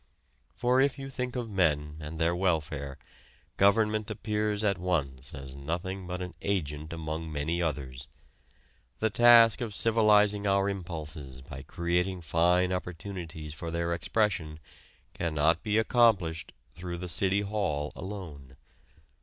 For 0.55 0.81
if 0.81 0.97
you 0.97 1.11
think 1.11 1.35
of 1.35 1.47
men 1.47 1.97
and 1.99 2.17
their 2.17 2.35
welfare, 2.35 2.97
government 3.57 4.09
appears 4.09 4.63
at 4.63 4.79
once 4.79 5.35
as 5.35 5.55
nothing 5.55 6.07
but 6.07 6.23
an 6.23 6.33
agent 6.41 6.91
among 6.91 7.31
many 7.31 7.61
others. 7.61 8.07
The 8.97 9.11
task 9.11 9.61
of 9.61 9.75
civilizing 9.75 10.47
our 10.47 10.67
impulses 10.67 11.41
by 11.41 11.61
creating 11.61 12.21
fine 12.21 12.73
opportunities 12.73 13.53
for 13.53 13.69
their 13.69 13.93
expression 13.93 14.59
cannot 15.13 15.61
be 15.61 15.77
accomplished 15.77 16.51
through 16.73 16.97
the 16.97 17.07
City 17.07 17.41
Hall 17.41 17.93
alone. 17.95 18.55